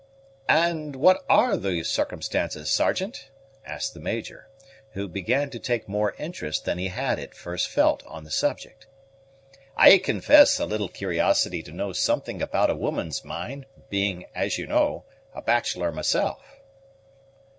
[0.49, 3.29] "And what are these circumstances, Sergeant?"
[3.63, 4.47] asked the Major,
[4.93, 8.87] who began to take more interest than he had at first felt on the subject.
[9.77, 14.65] "I confess a little curiosity to know something about a woman's mind, being, as you
[14.65, 16.41] know, a bachelor myself."